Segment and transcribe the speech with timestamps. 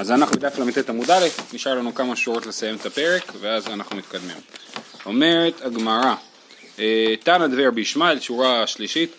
[0.00, 3.96] אז אנחנו בדף ל"ט עמוד א', נשאר לנו כמה שורות לסיים את הפרק, ואז אנחנו
[3.96, 4.36] מתקדמים.
[5.06, 6.14] אומרת הגמרא,
[6.78, 9.10] אה, תנא דבר בישמעאל, שורה שלישית,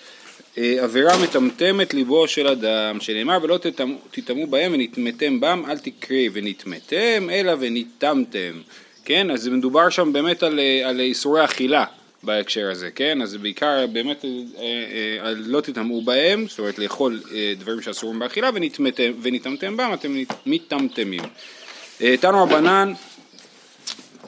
[0.57, 3.59] אה, עבירה מטמטמת ליבו של אדם, שנאמר ולא
[4.12, 8.61] תטמאו בהם ונטמאתם בם, אל תקרי ונטמאתם, אלא ונטמתם.
[9.05, 11.86] כן, אז מדובר שם באמת על, אה, על איסורי אכילה.
[12.24, 13.22] בהקשר הזה, כן?
[13.22, 14.30] אז בעיקר באמת אה,
[15.24, 18.50] אה, לא תטמאו בהם, זאת אומרת לאכול אה, דברים שאסורים באכילה
[19.21, 20.16] ונטמתם בהם, אתם
[20.46, 21.24] מטמטמים.
[22.20, 22.93] תנו רבנן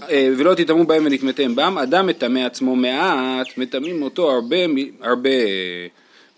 [0.09, 4.57] ולא תטמאו בהם ונטמתם בם, אדם מטמא עצמו מעט, מטמאים אותו הרבה,
[5.01, 5.29] הרבה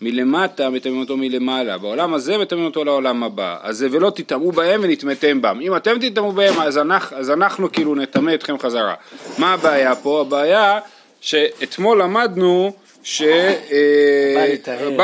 [0.00, 5.42] מלמטה, מטמאים אותו מלמעלה, בעולם הזה מטמאים אותו לעולם הבא, אז ולא תטמאו בהם ונטמאתם
[5.42, 8.94] בם, אם אתם תטמאו בהם אז אנחנו, אז אנחנו כאילו נטמא אתכם חזרה.
[9.38, 10.20] מה הבעיה פה?
[10.20, 10.78] הבעיה
[11.20, 12.72] שאתמול למדנו
[13.06, 13.30] שבא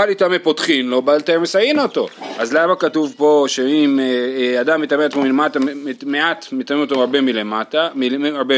[0.06, 2.08] להיטמא פותחין לו, בא לטהר מסייעין אותו.
[2.38, 5.58] אז למה כתוב פה שאם אה, אה, אדם מטמא עצמו מלמטה,
[6.06, 7.88] מעט מטמא אותו הרבה מלמטה,
[8.34, 8.54] הרבה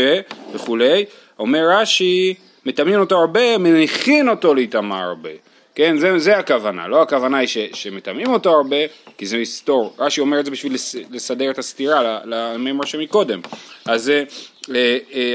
[0.54, 1.04] וכולי,
[1.38, 2.34] אומר רש"י,
[2.66, 5.30] מטמאים אותו הרבה, מניחין אותו להיטמע הרבה.
[5.74, 8.76] כן, זה, זה הכוונה, לא הכוונה היא ש, שמטמאים אותו הרבה,
[9.18, 10.72] כי זה מסתור, רש"י אומר את זה בשביל
[11.10, 13.40] לסדר את הסתירה למימר שמקודם,
[13.84, 14.22] אז, אה,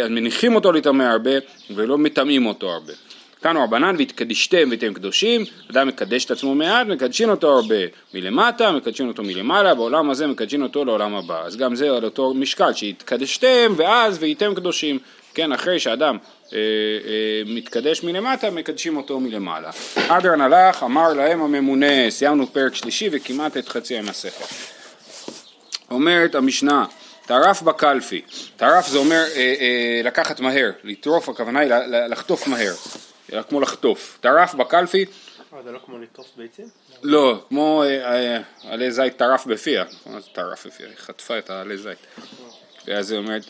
[0.04, 1.32] אז מניחים אותו להיטמא הרבה
[1.76, 2.94] ולא מטמאים אותו הרבה.
[3.40, 7.76] תנו רבנן והתקדישתם ואתם קדושים, אדם מקדש את עצמו מעט, מקדשים אותו הרבה
[8.14, 11.42] מלמטה, מקדשים אותו מלמעלה, בעולם הזה מקדשים אותו לעולם הבא.
[11.46, 15.00] אז גם זה על אותו משקל, שהתקדשתם ואז והייתם קדושים.
[15.34, 16.18] כן, אחרי שאדם
[16.54, 19.70] אה, אה, מתקדש מלמטה, מקדשים אותו מלמעלה.
[20.08, 24.46] אדרן הלך, אמר להם הממונה, סיימנו פרק שלישי וכמעט את חצי המסכת.
[25.92, 26.86] אומרת המשנה,
[27.30, 28.22] טרף בקלפי,
[28.58, 31.72] טרף זה אומר אה, אה, לקחת מהר, לטרוף, הכוונה היא
[32.10, 32.74] לחטוף מהר,
[33.50, 34.18] כמו לחטוף.
[34.22, 35.06] טרף בקלפי
[35.54, 36.66] אה, זה לא כמו לטרוף ביצים?
[37.04, 40.88] לא, כמו אה, אה, עלי זית טרף בפיה, מה זה טרף בפיה?
[40.88, 41.98] היא חטפה את העלי זית.
[42.94, 43.44] אז היא אומרת,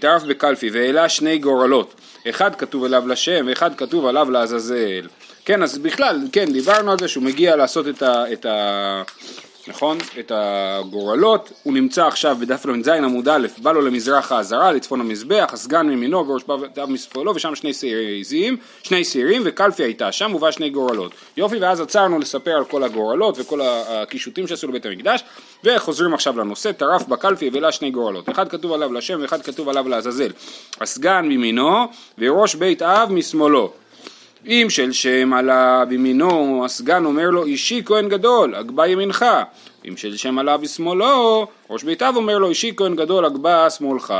[0.00, 1.94] טרף בקלפי והעלה שני גורלות,
[2.30, 5.08] אחד כתוב עליו לשם ואחד כתוב עליו לעזאזל.
[5.44, 9.02] כן, אז בכלל, כן, דיברנו על זה שהוא מגיע לעשות את ה...
[9.68, 9.98] נכון?
[10.18, 15.50] את הגורלות, הוא נמצא עכשיו בדף ל"ז עמוד א', בא לו למזרח העזרה, לצפון המזבח,
[15.52, 20.70] הסגן מימינו וראש פניו משמאלו, ושם שני שעירים, שני שעירים, וקלפי הייתה שם, ובא שני
[20.70, 21.12] גורלות.
[21.36, 25.24] יופי, ואז עצרנו לספר על כל הגורלות וכל הקישוטים שעשו לבית המקדש,
[25.64, 28.28] וחוזרים עכשיו לנושא, טרף בקלפי והעלה שני גורלות.
[28.28, 30.30] אחד כתוב עליו לשם ואחד כתוב עליו לעזאזל.
[30.80, 31.84] הסגן מימינו,
[32.18, 33.72] וראש בית אב משמאלו.
[34.46, 39.24] אם של שם עלה בימינו, הסגן אומר לו אישי כהן גדול, הגבה ימינך.
[39.88, 44.14] אם של שם עלה בשמאלו, ראש ביתיו אומר לו אישי כהן גדול, הגבה שמאלך.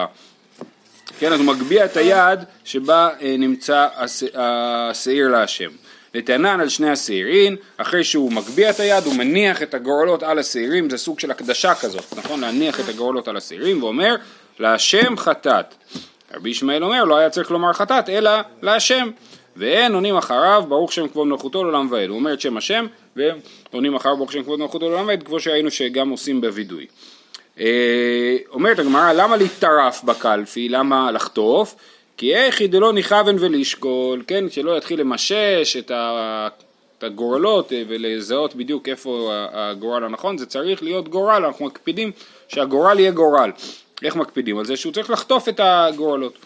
[1.19, 3.89] כן, אז הוא מגביה את היד שבה אה, נמצא
[4.35, 5.71] השעיר להשם.
[6.15, 10.91] לטענן על שני השעירים, אחרי שהוא מגביה את היד הוא מניח את הגורלות על השעירים,
[10.91, 12.41] זה סוג של הקדשה כזאת, נכון?
[12.41, 14.15] להניח את הגורלות על השעירים ואומר
[14.59, 15.75] להשם חטאת.
[16.35, 18.31] רבי ישמעאל אומר לא היה צריך לומר חטאת אלא
[18.63, 19.11] להשם.
[19.57, 22.09] ואין עונים אחריו ברוך שם כבוד מלכותו לעולם ועד.
[22.09, 25.71] הוא אומר את שם השם ועונים אחריו ברוך שם כבוד מלכותו לעולם ועד כמו שהיינו
[25.71, 26.87] שגם עושים בווידוי.
[27.61, 30.69] אה, אומרת הגמרא למה להתטרף בקלפי?
[30.69, 31.75] למה לחטוף?
[32.17, 34.51] כי איך דלא נכוון ולשקול כן?
[34.51, 40.39] שלא יתחיל למשש את הגורלות אה, ולזהות בדיוק איפה הגורל הנכון.
[40.39, 42.13] זה צריך להיות גורל אנחנו מקפידים
[42.49, 43.51] שהגורל יהיה גורל.
[44.03, 44.59] איך מקפידים?
[44.59, 46.39] על זה שהוא צריך לחטוף את הגורלות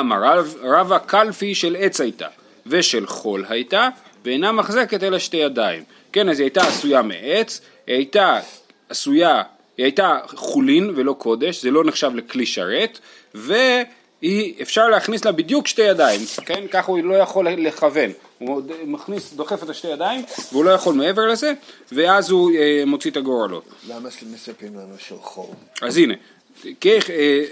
[0.00, 2.26] אמר רב, רב הקלפי של עץ הייתה
[2.66, 3.88] ושל חול הייתה
[4.24, 5.82] ואינה מחזקת אלא שתי ידיים.
[6.12, 8.40] כן, אז היא הייתה עשויה מעץ, היא הייתה
[8.88, 9.42] עשויה,
[9.76, 12.98] היא הייתה חולין ולא קודש, זה לא נחשב לכלי שרת,
[13.34, 19.32] והיא, אפשר להכניס לה בדיוק שתי ידיים, כן, ככה הוא לא יכול לכוון, הוא מכניס,
[19.32, 21.52] דוחף את השתי ידיים והוא לא יכול מעבר לזה,
[21.92, 23.64] ואז הוא אה, מוציא את הגורלות.
[23.88, 25.46] למה מספרים לנו של חול?
[25.82, 26.14] אז הנה,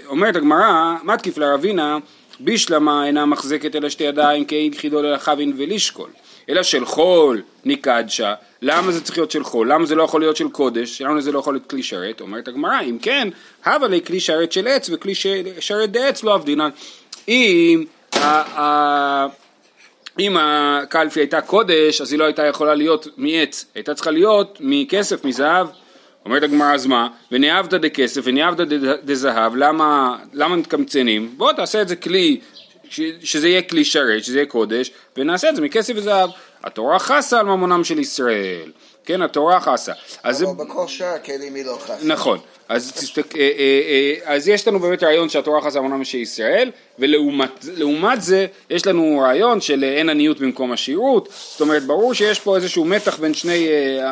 [0.07, 1.97] אומרת הגמרא, מתקיף לרבינה
[2.39, 6.09] בישלמה אינה מחזקת אלא שתי ידיים כי אין חידול אלא חבין ולשקול
[6.49, 9.71] אלא של חול נקדשה למה זה צריך להיות של חול?
[9.71, 11.01] למה זה לא יכול להיות של קודש?
[11.01, 12.21] למה זה לא יכול להיות כלי שרת?
[12.21, 13.27] אומרת הגמרא אם כן
[13.65, 15.13] הווה לי כלי שרת של עץ וכלי
[15.59, 16.69] שרת דעץ לא עבדינן
[17.27, 17.85] אם
[20.19, 25.25] אם הקלפי הייתה קודש אז היא לא הייתה יכולה להיות מעץ הייתה צריכה להיות מכסף
[25.25, 25.67] מזהב
[26.25, 27.07] אומרת הגמרא אז מה?
[27.31, 28.67] ונאהבת דכסף ונאהבת
[29.03, 31.33] דזהב, למה, למה מתקמצנים?
[31.37, 32.39] בוא תעשה את זה כלי,
[32.89, 36.29] ש, שזה יהיה כלי שרת, שזה יהיה קודש, ונעשה את זה מכסף וזהב.
[36.63, 38.71] התורה חסה על ממונם של ישראל.
[39.05, 39.91] כן, התורה חסה.
[40.23, 42.05] אז אבל בכל שאר הכלים היא לא חסה.
[42.05, 42.39] נכון.
[42.69, 43.47] אז, תסתק, אה, אה,
[44.27, 48.87] אה, אז יש לנו באמת רעיון שהתורה חסה על ממונם של ישראל, ולעומת זה יש
[48.87, 53.33] לנו רעיון של אין עניות במקום עשירות, זאת אומרת ברור שיש פה איזשהו מתח בין
[53.33, 53.67] שני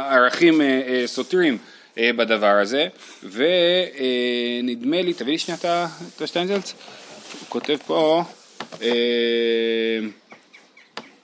[0.09, 0.61] ערכים
[1.05, 1.57] סותרים.
[1.97, 2.87] אה, בדבר הזה,
[3.23, 5.57] ונדמה לי, תביא לי שנייה
[6.15, 6.73] את השטיינזלץ,
[7.39, 8.23] הוא כותב פה,
[8.81, 8.87] אה,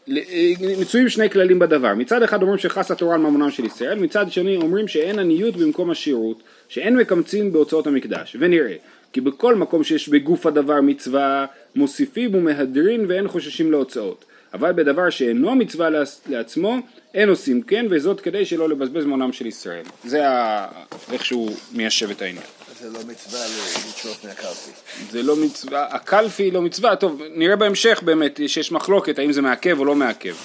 [0.09, 4.31] אה, מצויים שני כללים בדבר, מצד אחד אומרים שחס התורה על ממונם של ישראל, מצד
[4.31, 8.75] שני אומרים שאין עניות במקום השירות, שאין מקמצים בהוצאות המקדש, ונראה
[9.13, 15.55] כי בכל מקום שיש בגוף הדבר מצווה מוסיפים ומהדרין ואין חוששים להוצאות, אבל בדבר שאינו
[15.55, 16.77] מצווה לעצ- לעצמו
[17.13, 20.67] אין עושים כן וזאת כדי שלא לבזבז מעונם של ישראל, זה ה...
[21.13, 22.44] איך שהוא מיישב את העניין.
[22.79, 24.71] זה לא מצווה ל- לצרוך מהקלפי.
[25.11, 29.79] זה לא מצווה, הקלפי לא מצווה, טוב נראה בהמשך באמת שיש מחלוקת האם זה מעכב
[29.79, 30.35] או לא מעכב,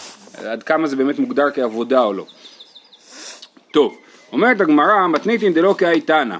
[0.44, 2.26] עד כמה זה באמת מוגדר כעבודה או לא.
[3.72, 3.96] טוב,
[4.32, 6.36] אומרת הגמרא מתניתין דלא כאי תנא,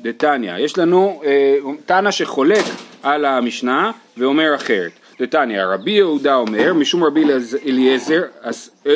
[0.00, 2.64] דתניא, יש לנו אה, תנא שחולק
[3.02, 8.50] על המשנה ואומר אחרת, דתניא, רבי יהודה אומר משום רבי אליעז- אליעזר, אה,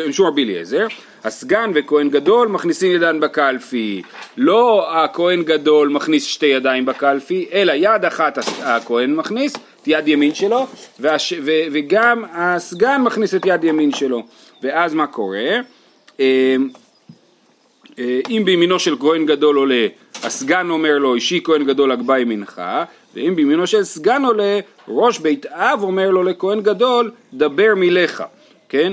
[0.08, 0.86] משום רבי אליעזר,
[1.24, 4.02] הסגן וכהן גדול מכניסים ידן בקלפי,
[4.36, 9.52] לא הכהן גדול מכניס שתי ידיים בקלפי, אלא יד אחת הכהן מכניס,
[9.82, 10.66] את יד ימין שלו,
[10.98, 14.22] והש, ו, וגם הסגן מכניס את יד ימין שלו,
[14.62, 15.48] ואז מה קורה?
[16.20, 16.56] אה,
[17.98, 19.86] אה, אם בימינו של כהן גדול עולה,
[20.22, 22.62] הסגן אומר לו, אישי כהן גדול הגבה ימינך,
[23.14, 28.24] ואם בימינו של סגן עולה, ראש בית אב אומר לו לכהן גדול, דבר מילך,
[28.68, 28.92] כן?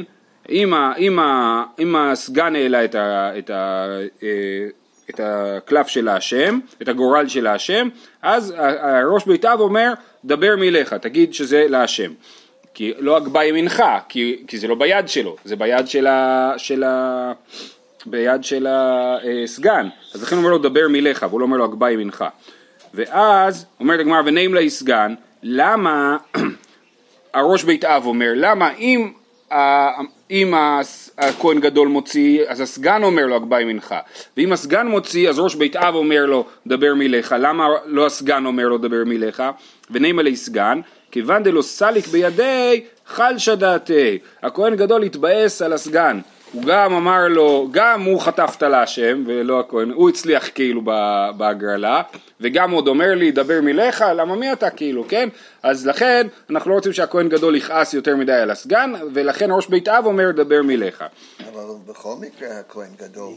[0.49, 3.87] אם, ה, אם, ה, אם הסגן העלה את, ה, את, ה,
[4.23, 4.67] אה,
[5.09, 7.89] את הקלף של השם, את הגורל של השם,
[8.21, 9.93] אז הראש בית אב אומר,
[10.25, 12.11] דבר מילך, תגיד שזה להשם.
[12.73, 16.53] כי לא הגבה ימינך, כי, כי זה לא ביד שלו, זה ביד של ה...
[16.57, 17.31] של ה
[18.05, 21.91] ביד של הסגן, אז לכן הוא אומר לו דבר מילך, והוא לא אומר לו הגבה
[21.91, 22.25] ימינך.
[22.94, 25.13] ואז אומרת הגמרא ונעים לה סגן,
[25.44, 26.18] למה
[27.34, 29.12] הראש בית אב אומר, למה אם,
[30.31, 30.54] אם
[31.18, 33.95] הכהן גדול מוציא, אז הסגן אומר לו הגבה ימינך,
[34.38, 38.68] ואם הסגן מוציא, אז ראש בית אב אומר לו דבר מילך, למה לא הסגן אומר
[38.68, 39.44] לו דבר מילך?
[39.92, 40.81] ונעים עלי סגן,
[41.12, 46.19] כיוון דלא סליק בידי חלשא דעתי, הכהן גדול התבאס על הסגן,
[46.53, 50.81] הוא גם אמר לו, גם הוא חטף את להשם ולא הכהן, הוא הצליח כאילו
[51.38, 52.01] בהגרלה
[52.41, 55.29] וגם עוד אומר לי דבר מלך, למה מי אתה כאילו, כן?
[55.63, 59.88] אז לכן אנחנו לא רוצים שהכהן גדול יכעס יותר מדי על הסגן ולכן ראש בית
[59.88, 61.05] אב אומר דבר מלך.
[61.53, 63.33] אבל בכל מקרה הכהן גדול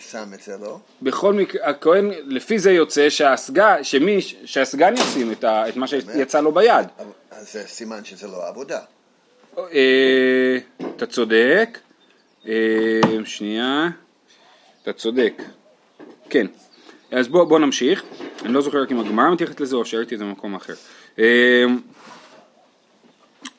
[0.00, 0.78] שם את זה, לא?
[1.02, 6.40] בכל מקרה, הכהן, לפי זה יוצא שהסגן, שמי, שהסגן ישים את, ה, את מה שיצא
[6.40, 6.86] לו ביד.
[7.30, 8.78] אז זה סימן שזה לא עבודה.
[9.72, 10.58] אה,
[10.96, 11.78] אתה צודק,
[12.48, 13.88] אה, שנייה,
[14.82, 15.42] אתה צודק,
[16.30, 16.46] כן,
[17.10, 18.02] אז בוא, נמשיך,
[18.44, 20.72] אני לא זוכר רק אם הגמרא מתייחסת לזה או שראיתי את זה במקום אחר.
[21.18, 21.64] אה,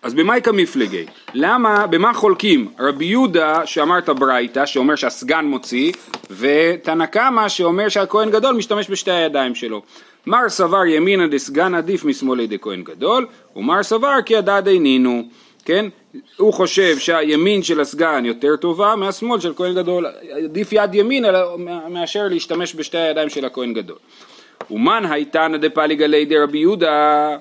[0.02, 2.72] אז במאי מפלגי, למה, במה חולקים?
[2.80, 5.94] רבי יהודה שאמר את הברייתא, שאומר שהסגן מוציא,
[6.32, 9.82] ותנא קמא שאומר שהכהן גדול משתמש בשתי הידיים שלו.
[10.26, 15.24] מר סבר ימינא דסגן עדיף משמאלי דכהן גדול, ומר סבר כי ידע דינינו,
[15.66, 15.86] כן?
[16.38, 20.06] הוא חושב שהימין של הסגן יותר טובה מהשמאל של כהן גדול,
[20.46, 21.26] עדיף יד ימין
[21.90, 23.98] מאשר להשתמש בשתי הידיים של הכהן גדול.
[24.72, 27.38] ומן הייתנא דפליגא לידי רבי יהודה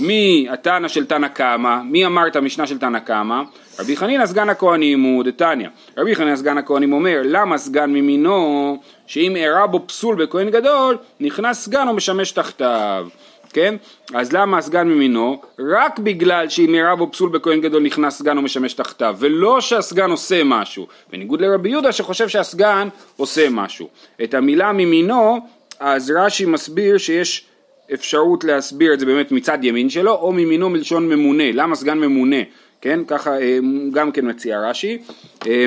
[0.00, 3.42] מי התנא של תנא קמא, מי אמר את המשנה של תנא קמא?
[3.78, 5.68] רבי חנינא סגן הכהנים הוא דתניא.
[5.98, 11.64] רבי חנינא סגן הכהנים אומר, למה סגן ממינו, שאם אירע בו פסול בכהן גדול, נכנס
[11.64, 13.06] סגן ומשמש תחתיו.
[13.54, 13.74] כן?
[14.14, 15.40] אז למה הסגן ממינו?
[15.58, 20.44] רק בגלל שאם אירע בו פסול בכהן גדול נכנס סגן ומשמש תחתיו, ולא שהסגן עושה
[20.44, 20.86] משהו.
[21.12, 23.88] בניגוד לרבי יהודה שחושב שהסגן עושה משהו.
[24.24, 25.38] את המילה ממינו,
[25.80, 27.46] אז רש"י מסביר שיש
[27.94, 32.36] אפשרות להסביר את זה באמת מצד ימין שלו, או מימינו מלשון ממונה, למה סגן ממונה,
[32.80, 33.58] כן, ככה אה,
[33.92, 34.98] גם כן מציע רש"י,
[35.46, 35.66] אה,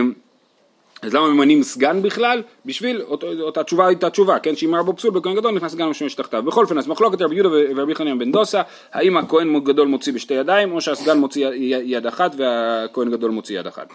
[1.01, 2.43] אז למה ממנים סגן בכלל?
[2.65, 3.01] בשביל,
[3.41, 6.43] אותה תשובה הייתה תשובה, כן, שאם רבו פסול בכהן גדול נכנס סגן ומשמש תחתיו.
[6.43, 8.61] בכל אופן, אז מחלוקת רבי יהודה ורבי חנין בן דוסה,
[8.93, 11.47] האם הכהן גדול מוציא בשתי ידיים, או שהסגן מוציא
[11.83, 13.87] יד אחת והכהן גדול מוציא יד אחת.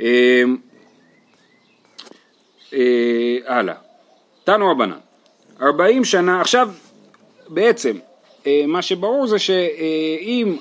[0.00, 0.42] אה,
[2.72, 3.74] אה, הלאה,
[4.44, 4.98] תנו רבנן,
[5.62, 6.68] 40 שנה, עכשיו
[7.48, 7.96] בעצם
[8.46, 10.56] אה, מה שברור זה שאם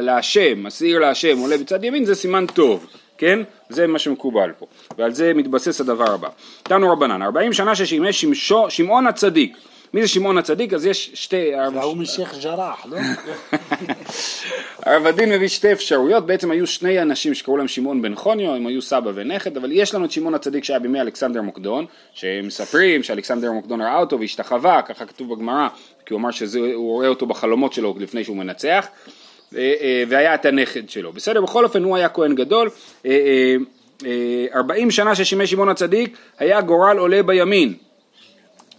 [0.00, 2.86] להשם, השעיר להשם עולה בצד ימין זה סימן טוב,
[3.18, 3.38] כן?
[3.68, 4.66] זה מה שמקובל פה,
[4.98, 6.28] ועל זה מתבסס הדבר הבא.
[6.62, 9.56] תנו רבנן, 40 שנה ששימש שמשו, שמעון הצדיק,
[9.94, 10.72] מי זה שמעון הצדיק?
[10.72, 11.50] אז יש שתי...
[11.74, 12.98] והוא משייח' ג'ראח, לא?
[14.86, 18.66] הרב הדין מביא שתי אפשרויות, בעצם היו שני אנשים שקראו להם שמעון בן חוניו, הם
[18.66, 23.52] היו סבא ונכד, אבל יש לנו את שמעון הצדיק שהיה בימי אלכסנדר מוקדון, שמספרים שאלכסנדר
[23.52, 25.68] מוקדון ראה אותו והשתחווה, ככה כתוב בגמרא,
[26.06, 28.86] כי הוא אמר שהוא רואה אותו בחלומות שלו לפני שהוא מנצח,
[30.08, 31.12] והיה את הנכד שלו.
[31.12, 32.70] בסדר, בכל אופן הוא היה כהן גדול,
[33.06, 33.56] אה, אה,
[34.06, 37.74] אה, ארבעים שנה ששימש שמעון הצדיק היה גורל עולה בימין.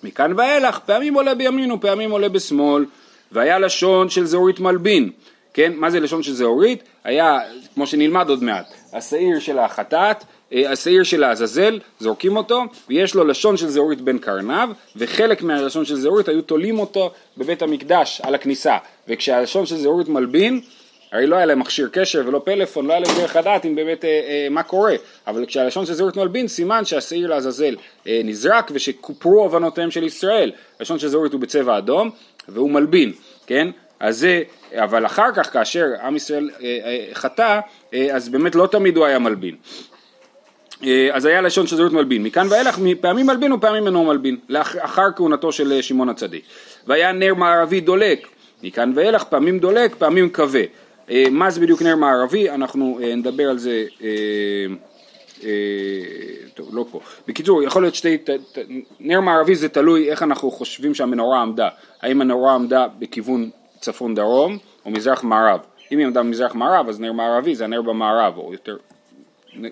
[0.04, 2.86] מכאן ואילך פעמים עולה בימין ופעמים עולה בשמאל
[3.32, 5.10] והיה לשון של זהורית מלבין
[5.54, 7.40] כן מה זה לשון של זהורית היה
[7.76, 10.28] כמו שנלמד עוד מעט השעיר של החטאת אה,
[10.68, 15.96] השעיר של העזאזל זורקים אותו ויש לו לשון של זהורית בין קרניו וחלק מהלשון של
[15.96, 20.62] זהורית היו תולים אותו בבית המקדש על הכניסה וכשהלשון של זהורית מלבין
[21.12, 24.06] הרי לא היה להם מכשיר קשר ולא פלאפון, לא היה להם דרך לדעת אם באמת
[24.06, 24.96] אה, אה, מה קורה,
[25.28, 27.76] אבל כשהלשון של זהות מלבין סימן שהשעיר לעזאזל
[28.08, 32.10] אה, נזרק ושכופרו הבנותיהם של ישראל, הלשון של זהות הוא בצבע אדום
[32.48, 33.12] והוא מלבין,
[33.48, 33.68] כן?
[34.00, 34.44] אז זה,
[34.74, 37.60] אבל אחר כך כאשר עם ישראל אה, אה, חטא,
[37.94, 39.56] אה, אז באמת לא תמיד הוא היה מלבין.
[40.84, 45.12] אה, אז היה לשון של זהות מלבין, מכאן ואילך פעמים מלבין ופעמים אינו מלבין, לאחר
[45.16, 46.44] כהונתו של אה, שמעון הצדיק.
[46.88, 48.28] והיה נר מערבי דולק,
[48.64, 50.60] מכאן ואילך פעמים דולק, פעמים כבה.
[51.10, 53.84] אה, מה זה בדיוק נר מערבי, אנחנו נדבר על זה,
[56.54, 58.18] טוב לא פה, בקיצור יכול להיות שתי,
[59.00, 61.70] נר מערבי זה תלוי איך אנחנו חושבים שהמנורה עמדה,
[62.02, 65.60] האם הנורה עמדה בכיוון צפון דרום או מזרח מערב,
[65.92, 68.78] אם היא עמדה במזרח מערב אז נר מערבי זה הנר במערב או יותר,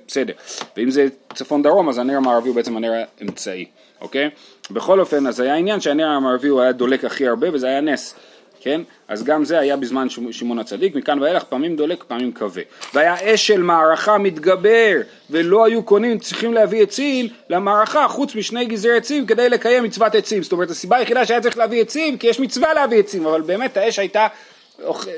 [0.07, 0.33] בסדר,
[0.77, 3.65] ואם זה צפון דרום אז הנר המערבי הוא בעצם הנר האמצעי,
[4.01, 4.29] אוקיי?
[4.71, 8.15] בכל אופן אז היה עניין שהנר המערבי הוא היה דולק הכי הרבה וזה היה נס
[8.63, 8.81] כן?
[9.07, 12.61] אז גם זה היה בזמן שמעון הצדיק, מכאן ואילך פעמים דולק פעמים כבה.
[12.93, 18.97] והיה אש של מערכה מתגבר, ולא היו קונים, צריכים להביא עצים למערכה חוץ משני גזרי
[18.97, 20.43] עצים כדי לקיים מצוות עצים.
[20.43, 23.77] זאת אומרת הסיבה היחידה שהיה צריך להביא עצים, כי יש מצווה להביא עצים, אבל באמת
[23.77, 24.27] האש הייתה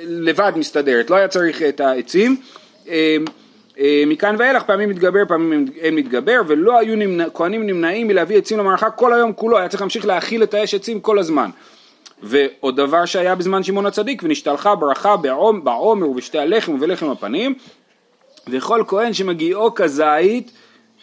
[0.04, 2.42] לבד מסתדרת, לא היה צריך את העצים.
[3.80, 8.60] אה, מכאן ואילך פעמים מתגבר פעמים אין מתגבר ולא היו נמנע, כהנים נמנעים מלהביא עצים
[8.60, 11.50] למערכה כל היום כולו היה צריך להמשיך להאכיל את האש עצים כל הזמן
[12.24, 15.16] ועוד דבר שהיה בזמן שמעון הצדיק, ונשתלחה ברכה
[15.64, 17.56] בעומר ובשתי הלחם ובלחם הפנים,
[18.48, 20.52] וכל כהן שמגיעו כזית,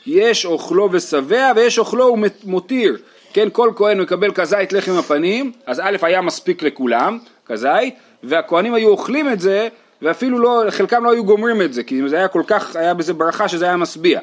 [0.06, 2.98] יש אוכלו ושבע ויש אוכלו ומותיר.
[3.32, 8.88] כן, כל כהן מקבל כזית לחם הפנים, אז א' היה מספיק לכולם, כזית, והכהנים היו
[8.88, 9.68] אוכלים את זה,
[10.02, 13.14] ואפילו לא, חלקם לא היו גומרים את זה, כי זה היה כל כך, היה בזה
[13.14, 14.20] ברכה שזה היה משביע.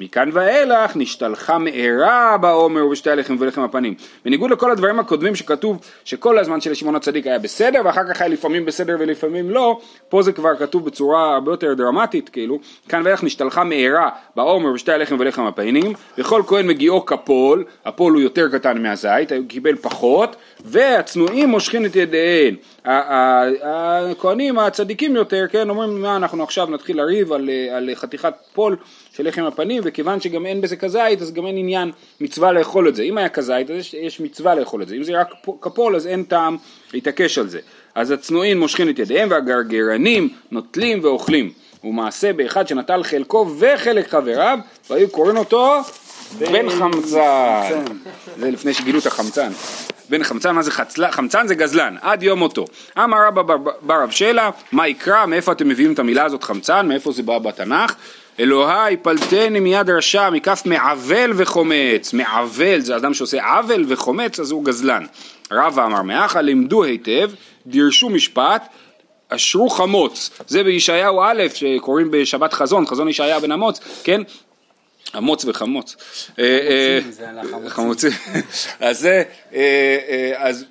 [0.00, 3.94] מכאן ואילך נשתלחה מארה בעומר ובשתי הלחם ולחם הפנים.
[4.24, 8.28] בניגוד לכל הדברים הקודמים שכתוב שכל הזמן של שמעון הצדיק היה בסדר ואחר כך היה
[8.28, 13.24] לפעמים בסדר ולפעמים לא, פה זה כבר כתוב בצורה הרבה יותר דרמטית כאילו, כאן ואילך
[13.24, 18.82] נשתלחה מארה בעומר ובשתי הלחם ולחם הפנים, וכל כהן מגיעו כפול, הפול הוא יותר קטן
[18.82, 22.54] מהזית, הוא קיבל פחות, והצנועים מושכים את ידיהם.
[22.84, 28.76] הכהנים הצדיקים יותר, כן, אומרים מה אנחנו עכשיו נתחיל לריב על, על חתיכת פול
[29.18, 32.96] של לחם הפנים וכיוון שגם אין בזה כזית אז גם אין עניין מצווה לאכול את
[32.96, 33.02] זה.
[33.02, 34.94] אם היה כזית אז יש, יש מצווה לאכול את זה.
[34.94, 35.28] אם זה רק
[35.60, 36.56] כפול אז אין טעם
[36.94, 37.58] להתעקש על זה.
[37.94, 41.52] אז הצנועים מושכים את ידיהם והגרגרנים נוטלים ואוכלים.
[41.84, 44.58] ומעשה באחד שנטל חלקו וחלק חבריו
[44.90, 45.80] והיו קוראים אותו
[46.38, 47.84] בן חמצן.
[48.38, 49.52] זה לפני שגילו את החמצן.
[50.10, 51.10] בן חמצן, מה זה חצלן?
[51.10, 52.64] חמצן זה גזלן, עד יום מותו.
[52.98, 53.42] אמר רבא
[53.82, 57.38] בר רב שלה, מה יקרא, מאיפה אתם מביאים את המילה הזאת חמצן, מאיפה זה בא
[57.38, 57.94] בתנ"ך?
[58.40, 64.64] אלוהי פלטני מיד רשע מכף מעוול וחומץ, מעוול זה אדם שעושה עוול וחומץ אז הוא
[64.64, 65.06] גזלן.
[65.52, 67.30] רבא אמר מאחה לימדו היטב,
[67.66, 68.68] דירשו משפט,
[69.28, 74.22] אשרו חמוץ, זה בישעיהו א' שקוראים בשבת חזון, חזון ישעיה בן אמוץ, כן?
[75.16, 75.96] אמוץ וחמוץ.
[75.96, 77.70] חמוצים אה, זה על החמוצים.
[77.70, 78.10] חמוצים.
[78.88, 79.22] אז זה,
[79.54, 80.64] אה, אה, אז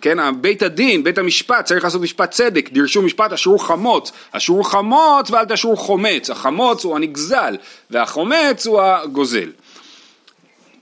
[0.00, 5.30] כן, בית הדין, בית המשפט, צריך לעשות משפט צדק, דרשו משפט אשרו חמוץ, אשרו חמוץ
[5.30, 7.56] ואל תשרו חומץ, החמוץ הוא הנגזל
[7.90, 9.50] והחומץ הוא הגוזל.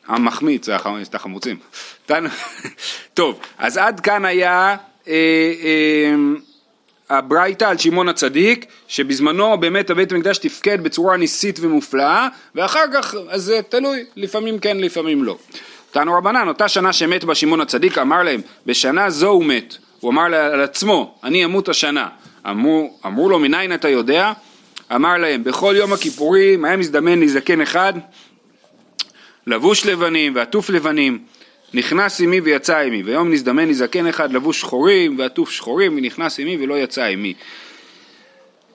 [0.09, 0.77] המחמיץ זה
[1.15, 1.57] החמוצים.
[3.15, 4.77] טוב, אז עד כאן היה
[5.09, 5.13] אה,
[5.63, 6.15] אה,
[7.11, 13.43] הברייתא על שמעון הצדיק, שבזמנו באמת הבית המקדש תפקד בצורה ניסית ומופלאה, ואחר כך, אז
[13.43, 15.39] זה תלוי, לפעמים כן, לפעמים לא.
[15.91, 19.77] תנו רבנן, אותה שנה שמת בה שמעון הצדיק, אמר להם, בשנה זו הוא מת.
[20.01, 22.09] הוא אמר על עצמו, אני אמות השנה.
[22.51, 24.33] אמרו, אמרו לו, מניין אתה יודע?
[24.95, 27.93] אמר להם, בכל יום הכיפורים היה מזדמן לי זקן אחד,
[29.47, 31.19] לבוש לבנים ועטוף לבנים,
[31.75, 36.57] נכנס עמי ויצא עמי, ויום נזדמן לי זקן אחד לבוש שחורים ועטוף שחורים, ונכנס עמי
[36.61, 37.35] ולא יצא עמי.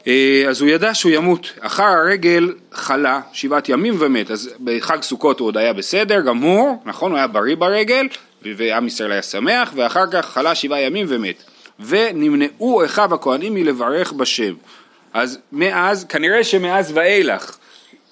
[0.08, 1.54] אה, אז הוא ידע שהוא ימות.
[1.60, 7.12] אחר הרגל חלה שבעת ימים ומת, אז בחג סוכות הוא עוד היה בסדר גמור, נכון?
[7.12, 8.08] הוא היה בריא ברגל,
[8.42, 11.44] ועם ישראל היה שמח, ואחר כך חלה שבעה ימים ומת.
[11.80, 14.54] ונמנעו אחיו הכהנים מלברך בשם.
[15.14, 17.58] אז מאז, כנראה שמאז ואילך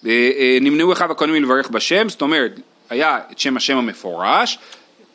[0.06, 4.60] אה, אה, נמנעו אחיו הכהנים מלברך בשם, זאת אומרת, היה את שם השם המפורש,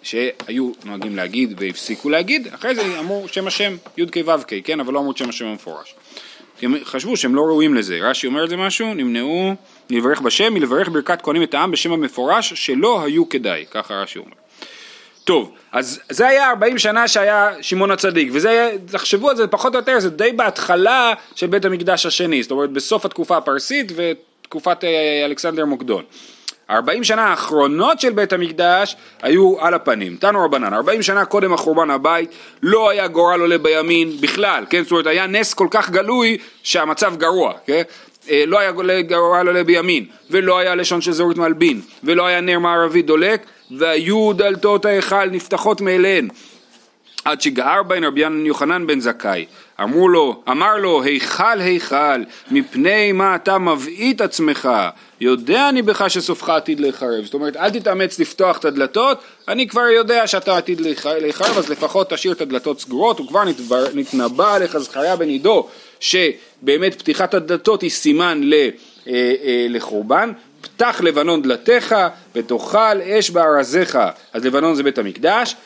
[0.03, 4.99] שהיו נוהגים להגיד והפסיקו להגיד, אחרי זה אמרו שם השם י"ק ו"ק, כן, אבל לא
[4.99, 5.95] אמרו את שם השם המפורש.
[6.63, 7.99] הם חשבו שהם לא ראויים לזה.
[8.03, 8.95] רש"י אומר את זה משהו?
[8.95, 9.55] נמנעו
[9.91, 14.31] לברך בשם מלברך ברכת כהנים את העם בשם המפורש שלא היו כדאי, ככה רש"י אומר.
[15.25, 19.75] טוב, אז זה היה 40 שנה שהיה שמעון הצדיק, וזה היה, תחשבו על זה פחות
[19.75, 24.85] או יותר, זה די בהתחלה של בית המקדש השני, זאת אומרת בסוף התקופה הפרסית ותקופת
[24.85, 26.05] אה, אלכסנדר מוקדון.
[26.71, 31.91] 40 שנה האחרונות של בית המקדש היו על הפנים, תנו רבנן, 40 שנה קודם החורבן
[31.91, 32.31] הבית
[32.63, 37.17] לא היה גורל עולה בימין בכלל, כן, זאת אומרת היה נס כל כך גלוי שהמצב
[37.17, 37.83] גרוע, כן,
[38.31, 42.59] אה, לא היה גורל עולה בימין, ולא היה לשון של זהות מלבין, ולא היה נר
[42.59, 43.47] מערבי דולק,
[43.79, 46.29] והיו דלתות ההיכל נפתחות מאליהן.
[47.27, 49.47] עד שגער בהן רבי יוחנן בן זכאי.
[49.83, 54.69] אמרו לו, אמר לו, היכל היכל, מפני מה אתה מבעית עצמך,
[55.21, 57.25] יודע אני בך שסופך עתיד להיחרב.
[57.25, 62.11] זאת אומרת, אל תתאמץ לפתוח את הדלתות, אני כבר יודע שאתה עתיד להיחרב, אז לפחות
[62.11, 63.43] תשאיר את הדלתות סגורות, וכבר
[63.95, 65.69] נתנבא עליך זכריה בן עידו,
[66.01, 68.71] שבאמת פתיחת הדלתות היא סימן ל, אה,
[69.45, 70.33] אה, לחורבן.
[70.61, 71.95] פתח לבנון דלתיך
[72.35, 73.99] ותאכל אש בארזיך.
[74.33, 75.57] אז לבנון זה בית המקדש,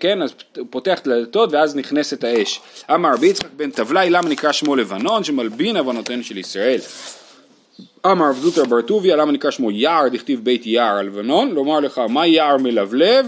[0.00, 2.60] כן, אז הוא פותח את הדלתות ואז נכנסת האש.
[2.94, 5.24] אמר רבי יצחק בן תבלאי, למה נקרא שמו לבנון?
[5.24, 6.78] שמלבין עוונותיהן של ישראל.
[8.06, 11.50] אמר רב בר טוביה, למה נקרא שמו יער, דכתיב בית יער על לבנון?
[11.50, 13.26] לומר לך, מה יער מלבלב?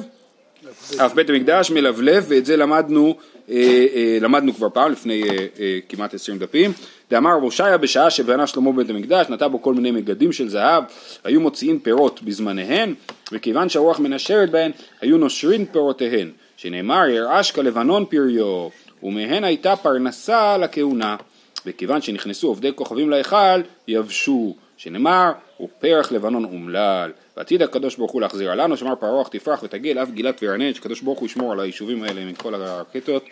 [0.96, 3.16] אף בית המקדש מלבלב, ואת זה למדנו,
[3.50, 3.56] אה,
[3.94, 5.22] אה, למדנו כבר פעם, לפני
[5.60, 6.72] אה, כמעט עשרים דפים.
[7.12, 10.84] דאמר רב הושעיה בשעה שבנה שלמה בית המקדש, נטע בו כל מיני מגדים של זהב,
[11.24, 12.94] היו מוציאים פירות בזמניהן,
[13.32, 18.68] וכיוון שהרוח מנשרת בהן, היו נושרים פירותיהן, שנאמר ירעש כלבנון פריו,
[19.02, 21.16] ומהן הייתה פרנסה לכהונה,
[21.66, 28.52] וכיוון שנכנסו עובדי כוכבים להיכל, יבשו, שנאמר, ופרח לבנון אומלל, ועתיד הקדוש ברוך הוא להחזיר
[28.52, 32.24] עלינו, שאמר פרוח תפרח ותגיל, אף גילת וירנן, שקדוש ברוך הוא ישמור על היישובים האלה
[32.24, 33.24] מכל הרקטות,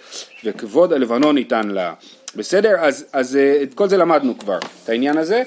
[0.44, 1.94] וכבוד הלבנון ניתן לה.
[2.36, 2.76] בסדר?
[2.78, 5.42] אז, אז אה, את כל זה למדנו כבר, את העניין הזה.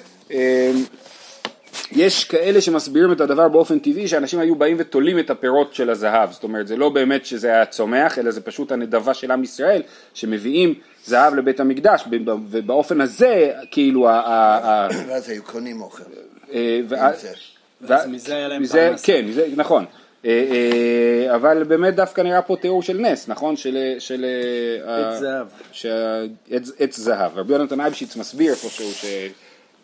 [1.96, 6.32] יש כאלה שמסבירים את הדבר באופן טבעי שאנשים היו באים ותולים את הפירות של הזהב
[6.32, 9.82] זאת אומרת זה לא באמת שזה היה צומח אלא זה פשוט הנדבה של עם ישראל
[10.14, 10.74] שמביאים
[11.06, 14.02] זהב לבית המקדש ובאופן הזה כאילו
[15.08, 16.04] ואז היו קונים אוכל
[16.54, 19.26] אה, ואז מזה היה להם פרנסה כן
[19.56, 19.86] נכון
[20.26, 23.58] אה, אה, אבל באמת דווקא נראה פה תיאור של נס, נכון?
[23.58, 23.78] של...
[24.00, 24.26] של
[24.86, 25.48] עץ זהב.
[26.80, 27.38] עץ זהב.
[27.38, 28.92] רבי יונתן אייבשיץ מסביר איפשהו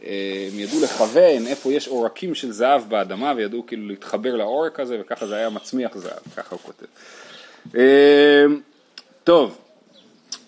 [0.02, 5.28] שהם ידעו לכוון איפה יש עורקים של זהב באדמה וידעו כאילו להתחבר לעורק הזה וככה
[5.28, 6.86] זה היה מצמיח זהב, ככה הוא כותב.
[9.24, 9.58] טוב,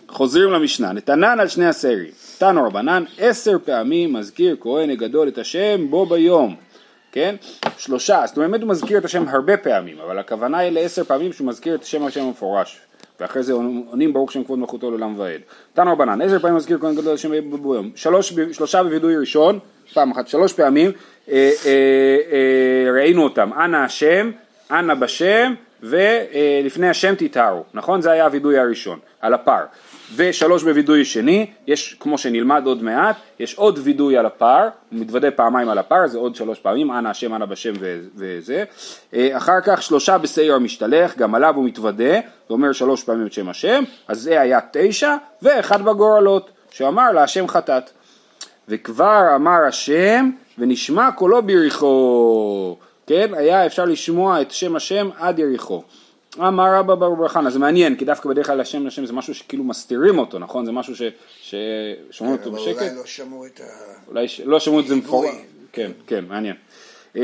[0.07, 5.87] חוזרים למשנה, נתנן על שני הסיירים, תנו רבנן עשר פעמים מזכיר כהן הגדול את השם
[5.89, 6.55] בו ביום
[7.11, 7.35] כן?
[7.77, 11.47] שלושה, זאת אומרת הוא מזכיר את השם הרבה פעמים, אבל הכוונה היא לעשר פעמים שהוא
[11.47, 12.79] מזכיר את שם השם המפורש.
[13.19, 15.41] ואחרי זה עונים ברוך שם כבוד מלכותו לעולם ועד.
[15.74, 19.60] תנו רבנן, עשר פעמים מזכיר כהן גדול השם ביום, שלוש, שלושה בווידוי ראשון,
[19.93, 20.91] פעם אחת, שלוש פעמים,
[21.30, 24.32] אה, אה, אה, ראינו אותם, אנא השם,
[24.71, 28.02] אנא בשם, ולפני השם תתארו, נכון?
[28.02, 29.63] זה היה הווידוי הראשון, על הפר.
[30.15, 35.32] ושלוש בווידוי שני, יש כמו שנלמד עוד מעט, יש עוד וידוי על הפר, הוא מתוודה
[35.32, 37.74] פעמיים על הפר, זה עוד שלוש פעמים, אנא השם אנא בשם
[38.15, 38.63] וזה,
[39.13, 43.34] אה, אחר כך שלושה בשעיר המשתלח, גם עליו הוא מתוודה, זה אומר שלוש פעמים את
[43.34, 47.89] שם השם, אז זה היה תשע, ואחד בגורלות, שאמר לה השם חטאת.
[48.67, 55.84] וכבר אמר השם ונשמע קולו ביריחו, כן, היה אפשר לשמוע את שם השם עד יריחו.
[56.39, 59.63] אמר רבא בר חנא, זה מעניין, כי דווקא בדרך כלל השם לשם זה משהו שכאילו
[59.63, 60.65] מסתירים אותו, נכון?
[60.65, 60.94] זה משהו
[61.41, 62.82] ששומעים אותו בשקט.
[62.82, 63.63] אולי לא שמעו את ה...
[64.08, 65.30] אולי לא שמעו את זה מפורט.
[65.72, 66.56] כן, כן, מעניין.
[67.15, 67.22] אמ,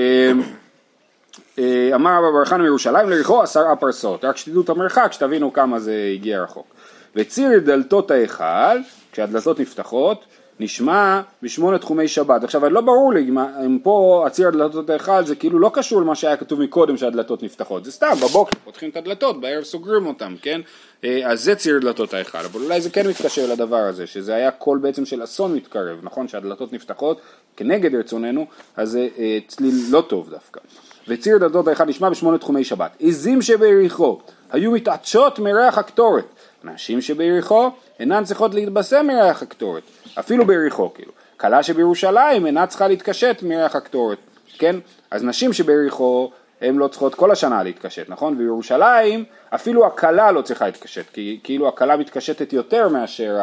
[1.59, 5.79] אה, אמר רבא בר חנא מירושלים לריחו עשרה פרסות, רק שתדעו את המרחק, שתבינו כמה
[5.79, 6.67] זה הגיע רחוק.
[7.15, 8.77] וציר דלתות ההיכל,
[9.11, 10.25] כשהדלתות נפתחות,
[10.59, 12.43] נשמע בשמונה תחומי שבת.
[12.43, 13.29] עכשיו, לא ברור לי
[13.65, 17.85] אם פה הציר הדלתות ההיכל זה כאילו לא קשור למה שהיה כתוב מקודם שהדלתות נפתחות,
[17.85, 20.61] זה סתם, בבוקר פותחים את הדלתות, בערב סוגרים אותם, כן?
[21.03, 24.51] אה, אז זה ציר דלתות ההיכל, אבל אולי זה כן מתקשר לדבר הזה, שזה היה
[24.51, 26.27] קול בעצם של אסון מתקרב, נכון?
[26.27, 27.21] שהדלתות נפתחות
[27.57, 30.59] כנגד רצוננו, אז זה אה, צליל לא טוב דווקא.
[31.07, 32.91] וציר דלתות ההיכל נשמע בשמונה תחומי שבת.
[32.99, 34.19] עזים שביריחו
[34.51, 36.25] היו מתעטשות מריח הקטורת,
[36.63, 39.83] נשים שביריחו אינן צריכות להתבשם מריח הקטורת.
[40.19, 41.11] אפילו ביריחו כאילו.
[41.37, 44.17] כלה שבירושלים אינה צריכה להתקשט מריח הקטורת,
[44.57, 44.75] כן?
[45.11, 48.37] אז נשים שביריחו הן לא צריכות כל השנה להתקשט, נכון?
[48.37, 53.37] בירושלים אפילו הכלה לא צריכה להתקשט, כי כאילו הכלה מתקשטת יותר מאשר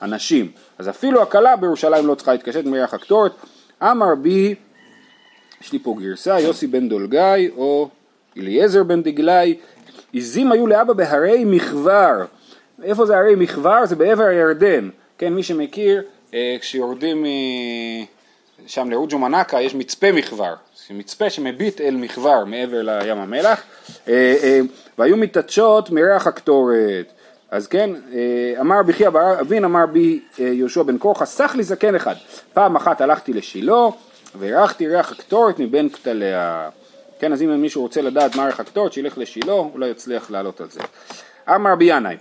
[0.00, 3.32] הנשים, אז אפילו הכלה בירושלים לא צריכה להתקשט מריח הקטורת.
[3.82, 4.54] אמר בי,
[5.60, 7.88] יש לי פה גרסה, יוסי בן דולגי או
[8.36, 9.58] אליעזר בן דגלי,
[10.14, 12.24] עזים היו לאבא בהרי מכבר.
[12.82, 13.86] איפה זה הרי מכבר?
[13.86, 14.88] זה בעבר הירדן.
[15.22, 16.02] כן, מי שמכיר,
[16.34, 17.24] אה, כשיורדים
[18.66, 20.54] שם לרוג'ו מנקה יש מצפה מחבר,
[20.90, 23.62] מצפה שמביט אל מחבר מעבר לים המלח,
[24.98, 27.12] והיו מתעטשות מריח הקטורת.
[27.50, 27.90] אז כן,
[28.60, 29.04] אמר בכי
[29.40, 32.14] אבין, אמר בי יהושע בן קורחה, סח לי זקן אחד.
[32.52, 33.86] פעם אחת הלכתי לשילה
[34.38, 36.68] והרחתי ריח הקטורת מבין כתליה.
[37.18, 40.70] כן, אז אם מישהו רוצה לדעת מה ריח הקטורת, שילך לשילה, אולי יצליח לעלות על
[40.70, 40.80] זה.
[41.48, 42.16] אמר בי ינאי,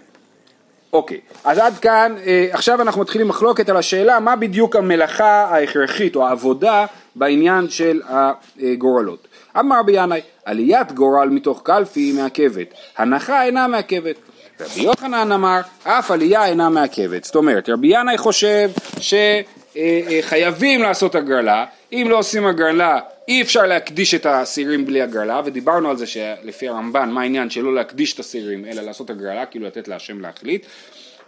[0.94, 6.16] אוקיי, אז עד כאן, אה, עכשיו אנחנו מתחילים מחלוקת על השאלה מה בדיוק המלאכה ההכרחית
[6.16, 9.28] או העבודה בעניין של הגורלות.
[9.60, 14.16] אמר בי ינאי, עליית גורל מתוך קלפי מעכבת, הנחה אינה מעכבת.
[14.60, 17.24] רבי יוחנן אמר, אף עלייה אינה מעכבת.
[17.24, 23.00] זאת אומרת, רבי ינאי חושב שחייבים לעשות הגרלה, אם לא עושים הגרלה
[23.32, 27.76] אי אפשר להקדיש את השעירים בלי הגרלה ודיברנו על זה שלפי הרמב"ן מה העניין שלא
[27.76, 30.66] להקדיש את השעירים אלא לעשות הגרלה כאילו לתת להשם להחליט.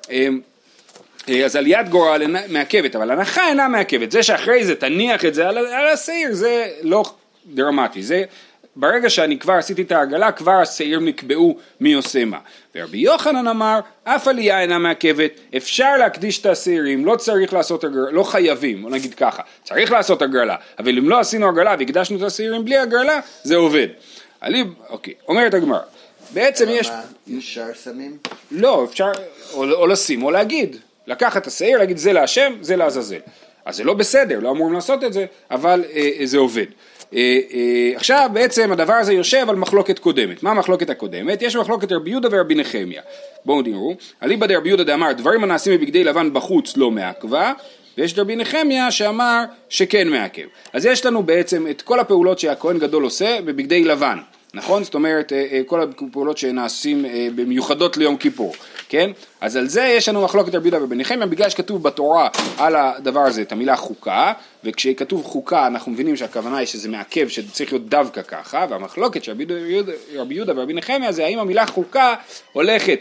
[0.09, 0.39] אמ,
[1.29, 4.11] אה, אז עליית גורל מעכבת אבל הנחה אינה מעכבת.
[4.11, 7.03] זה שאחרי זה תניח את זה על, על השעיר זה לא
[7.45, 8.03] דרמטי.
[8.03, 8.23] זה
[8.75, 12.37] ברגע שאני כבר עשיתי את העגלה, כבר השעירים נקבעו מי עושה מה.
[12.75, 18.11] ורבי יוחנן אמר, אף עלייה אינה מעכבת, אפשר להקדיש את השעירים, לא צריך לעשות הגרלה,
[18.11, 22.21] לא חייבים, בוא נגיד ככה, צריך לעשות הגרלה, אבל אם לא עשינו הגרלה והקדשנו את
[22.21, 23.87] השעירים בלי הגרלה, זה עובד.
[24.41, 25.79] עלי, אוקיי, אומרת הגמרא,
[26.33, 26.89] בעצם יש...
[27.27, 28.17] ישר שמים?
[28.51, 29.11] לא, אפשר
[29.53, 30.75] או, או לשים או להגיד,
[31.07, 33.19] לקחת את השעיר, להגיד זה להשם, זה לעזאזל.
[33.65, 36.65] אז זה לא בסדר, לא אמורים לעשות את זה, אבל אה, זה עובד.
[37.15, 40.43] אה, אה, עכשיו בעצם הדבר הזה יושב על מחלוקת קודמת.
[40.43, 41.41] מה המחלוקת הקודמת?
[41.41, 43.01] יש מחלוקת רבי יהודה ורבי נחמיה.
[43.45, 47.53] בואו תראו, אליבא דרבי יהודה דאמר דברים הנעשים בבגדי לבן בחוץ לא מעכבה
[47.97, 50.45] ויש רבי נחמיה שאמר שכן מעכב.
[50.73, 54.17] אז יש לנו בעצם את כל הפעולות שהכהן גדול עושה בבגדי לבן.
[54.53, 54.83] נכון?
[54.83, 58.53] זאת אומרת, אה, כל הפעולות שנעשים במיוחדות ליום כיפור,
[58.93, 59.11] כן?
[59.41, 63.19] אז על זה יש לנו מחלוקת רבי יהודה ובן נחמיה, בגלל שכתוב בתורה על הדבר
[63.19, 68.21] הזה את המילה חוקה, וכשכתוב חוקה אנחנו מבינים שהכוונה היא שזה מעכב, שצריך להיות דווקא
[68.21, 69.31] ככה, והמחלוקת של
[70.15, 72.15] רבי יהודה ורבי נחמיה זה האם המילה חוקה
[72.51, 72.99] הולכת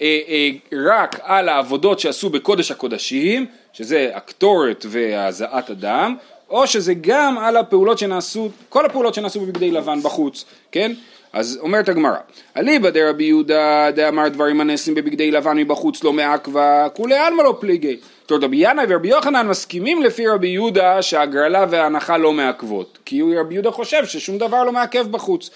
[0.00, 0.50] אה, אה,
[0.90, 6.16] רק על העבודות שעשו בקודש הקודשים, שזה הקטורת והזעת הדם,
[6.50, 10.92] או שזה גם על הפעולות שנעשו, כל הפעולות שנעשו בבגדי לבן בחוץ, כן?
[11.32, 12.16] אז אומרת הגמרא,
[12.56, 17.96] אליבא דרבי יהודה דאמר דברים הנעשים בבגדי לבן מבחוץ לא מעכבה, כולי עלמא לא פליגי.
[18.22, 23.22] זאת אומרת רבי ינאי ורבי יוחנן מסכימים לפי רבי יהודה שהגרלה וההנחה לא מעכבות, כי
[23.36, 25.50] רבי יהודה חושב ששום דבר לא מעכב בחוץ.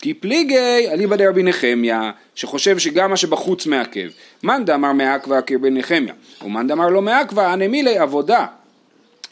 [0.00, 4.08] כי פליגי אליבא דרבי נחמיה, שחושב שגם מה שבחוץ מעכב.
[4.42, 8.46] מאן דאמר מעכבה כרבי נחמיה, ומאן דאמר לא מעכבה, הנמילי עבודה.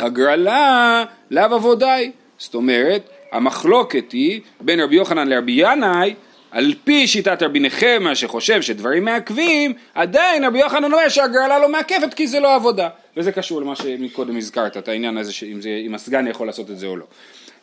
[0.01, 2.11] הגרלה לאו עבודאי.
[2.39, 6.15] זאת אומרת, המחלוקת היא בין רבי יוחנן לרבי ינאי
[6.51, 12.15] על פי שיטת רבי נחמיה שחושב שדברים מעכבים, עדיין רבי יוחנן אומר שהגרלה לא מעכבת
[12.15, 12.89] כי זה לא עבודה.
[13.17, 16.87] וזה קשור למה שמקודם הזכרת, את העניין הזה שאם זה, הסגן יכול לעשות את זה
[16.87, 17.05] או לא.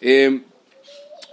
[0.04, 0.39] אמ,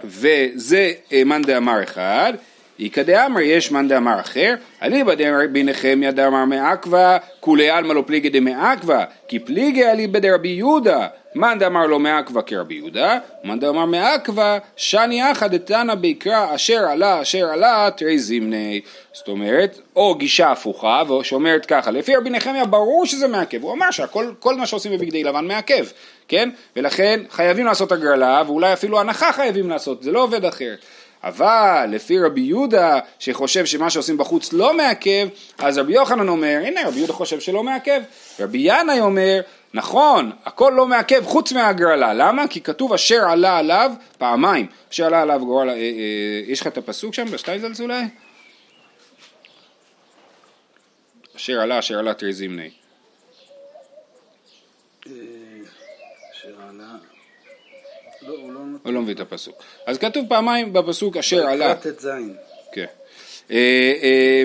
[0.03, 2.33] וזה אה, מאן דאמר אחד,
[2.81, 8.29] איכא דאמר יש מאן דאמר אחר, אליבא דרבי נחמיה דאמר מעכבה, כולי עלמא לא פליגי
[8.29, 14.57] דמעכבה, כי פליגי אליבא דרבי יהודה, מאן דאמר לא מעכבה כרבי יהודה, מאן דאמר מעכבה,
[14.75, 18.81] שני אחא דתנא ביקרא אשר עלה אשר עלה תרי זימני.
[19.13, 23.91] זאת אומרת, או גישה הפוכה, שאומרת ככה, לפי רבי נחמיה ברור שזה מעכב, הוא אמר
[23.91, 25.85] שכל מה שעושים בבגדי לבן מעכב,
[26.27, 26.49] כן?
[26.75, 30.79] ולכן חייבים לעשות הגרלה, ואולי אפילו הנחה חייבים לעשות, זה לא עובד אחרת.
[31.23, 36.87] אבל לפי רבי יהודה שחושב שמה שעושים בחוץ לא מעכב, אז רבי יוחנן אומר, הנה
[36.87, 38.01] רבי יהודה חושב שלא מעכב.
[38.39, 39.41] רבי ינאי אומר,
[39.73, 42.47] נכון, הכל לא מעכב חוץ מהגרלה, למה?
[42.47, 45.79] כי כתוב אשר עלה עליו פעמיים, אשר עלה עליו גורל, אה, אה,
[46.47, 48.03] יש לך את הפסוק שם בשטייזלס אולי?
[51.35, 52.69] אשר עלה אשר עלה תרי זימני.
[58.27, 59.55] לא, הוא לא, הוא לא מביא את הפסוק.
[59.85, 61.75] אז כתוב פעמיים בפסוק אשר עלה.
[62.71, 62.85] כן.
[63.51, 63.57] אה,
[64.03, 64.43] אה,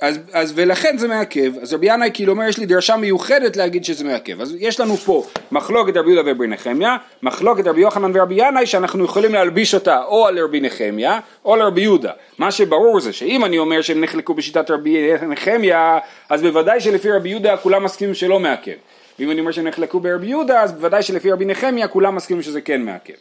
[0.00, 3.84] אז, אז ולכן זה מעכב, אז רבי ינאי כאילו אומר יש לי דרשה מיוחדת להגיד
[3.84, 8.34] שזה מעכב, אז יש לנו פה מחלוקת רבי יהודה וברבי נחמיה, מחלוקת רבי יוחנן ורבי
[8.38, 13.12] ינאי שאנחנו יכולים להלביש אותה או על רבי נחמיה או לרבי יהודה, מה שברור זה
[13.12, 18.14] שאם אני אומר שהם נחלקו בשיטת רבי נחמיה, אז בוודאי שלפי רבי יהודה כולם מסכימים
[18.14, 18.72] שלא מעכב,
[19.18, 22.60] ואם אני אומר שהם נחלקו ברבי יהודה, אז בוודאי שלפי רבי נחמיה כולם מסכימים שזה
[22.60, 23.14] כן מעכב,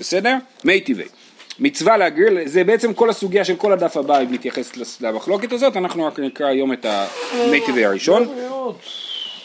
[0.00, 0.34] בסדר?
[0.64, 1.06] מי טבעי
[1.60, 6.06] מצווה להגריל, זה בעצם כל הסוגיה של כל הדף הבא אם נתייחס למחלוקת הזאת, אנחנו
[6.06, 8.28] רק נקרא היום את המי טבעי הראשון.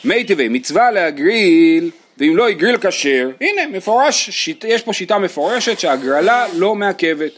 [0.06, 5.80] מי טבעי, מצווה להגריל, ואם לא הגריל כשר, הנה מפורש, שיט, יש פה שיטה מפורשת
[5.80, 7.32] שהגרלה לא מעכבת.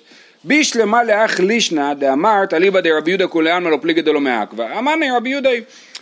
[0.44, 4.78] בישלמה לאח לישנא דאמרת אליבא דרבי יהודה כולי עלמא לא פליגא דלא מעכבה.
[4.78, 5.50] אמרנו רבי יהודה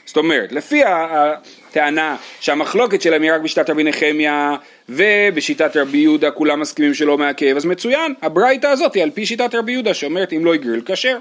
[0.05, 4.55] זאת אומרת, לפי הטענה שהמחלוקת שלהם היא רק בשיטת רבי נחמיה
[4.89, 9.55] ובשיטת רבי יהודה כולם מסכימים שלא מעכב, אז מצוין, הברייתא הזאת היא על פי שיטת
[9.55, 11.17] רבי יהודה שאומרת אם לא יגריל כשר.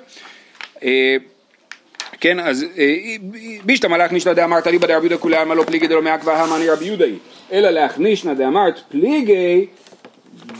[0.82, 1.16] אה,
[2.20, 2.94] כן, אז אה,
[3.64, 6.84] בישתא מלאך נישנא דאמרת ליבא דרבי יהודה כולי עלמא לא פליגי דלא מעכבה המאני רבי
[6.84, 7.18] יהודה היא,
[7.52, 9.66] אלא להכנישנא דאמרת פליגי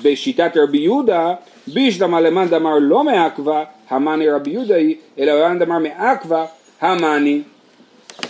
[0.02, 1.34] בשיטת רבי יהודה
[1.66, 6.44] בישתא מלמאן דאמר לא מעכבה המאני רבי יהודה היא, אלא למאן דאמר מעכבה
[6.80, 7.42] המאני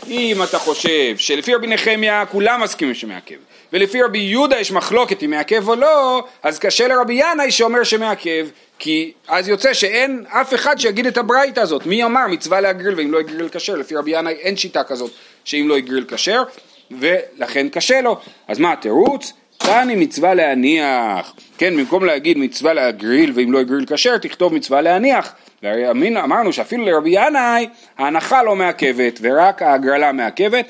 [0.09, 3.37] אם אתה חושב שלפי רבי נחמיה כולם מסכימים שמעכב
[3.73, 8.47] ולפי רבי יהודה יש מחלוקת אם מעכב או לא אז קשה לרבי ינאי שאומר שמעכב
[8.79, 11.87] כי אז יוצא שאין אף אחד שיגיד את הברייתא הזאת.
[11.87, 13.77] מי אמר מצווה להגריל ואם לא יגריל כשר?
[13.77, 15.11] לפי רבי ינאי אין שיטה כזאת
[15.45, 16.43] שאם לא יגריל כשר
[16.91, 18.21] ולכן קשה לו.
[18.49, 19.33] אז מה התירוץ?
[19.59, 21.35] תני מצווה להניח.
[21.59, 25.33] כן במקום להגיד מצווה להגריל ואם לא יגריל כשר תכתוב מצווה להניח
[25.65, 25.91] והרי
[26.25, 30.67] אמרנו שאפילו לרבי ינאי ההנחה לא מעכבת ורק ההגרלה מעכבת.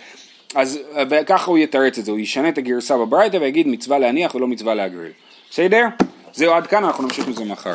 [0.55, 0.79] אז
[1.11, 4.75] וככה הוא יתרץ את זה, הוא ישנה את הגרסה בברייתא ויגיד מצווה להניח ולא מצווה
[4.75, 5.13] להגריל
[5.51, 5.87] בסדר?
[6.33, 7.75] זהו עד כאן אנחנו נמשיך מזה מחר